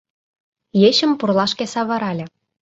Ечым 0.89 1.11
пурлашке 1.19 1.65
савырале. 1.73 2.25